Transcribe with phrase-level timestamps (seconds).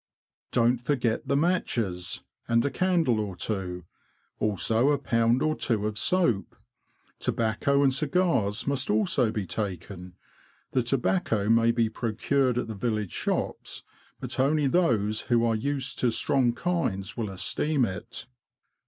[0.51, 2.23] Don't forget the matches!
[2.47, 3.83] and a candle or two;
[4.39, 6.55] also a pound or two of soap.
[7.19, 10.15] Tobacco and cigars must also be taken;
[10.71, 13.83] the tobacco may be pro cured at the village shops,
[14.19, 18.25] but only those who are used to strong kinds will esteem it.